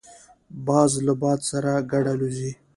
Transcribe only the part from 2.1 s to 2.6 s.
الوزي